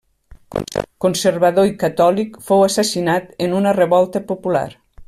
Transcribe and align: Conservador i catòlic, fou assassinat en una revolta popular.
Conservador 1.05 1.69
i 1.73 1.75
catòlic, 1.85 2.41
fou 2.49 2.67
assassinat 2.71 3.31
en 3.49 3.57
una 3.61 3.79
revolta 3.83 4.27
popular. 4.35 4.69